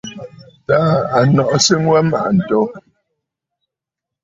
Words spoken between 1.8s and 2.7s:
wa mmàʼà ǹto.